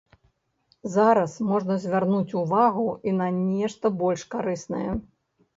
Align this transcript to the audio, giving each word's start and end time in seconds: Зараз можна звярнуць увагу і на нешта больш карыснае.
Зараз 0.93 1.35
можна 1.49 1.77
звярнуць 1.83 2.35
увагу 2.41 2.87
і 3.11 3.13
на 3.21 3.29
нешта 3.39 3.93
больш 4.03 4.21
карыснае. 4.37 4.91